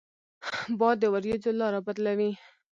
[0.79, 2.31] باد د ورېځو لاره بدلوي